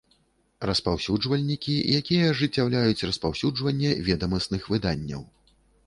Распаўсюджвальнiкi, 0.69 1.75
якiя 1.99 2.31
ажыццяўляюць 2.31 3.05
распаўсюджванне 3.13 3.91
ведамасных 4.09 4.61
выданняў. 4.75 5.23